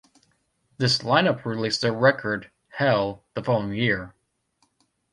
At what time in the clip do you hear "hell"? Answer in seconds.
2.71-3.23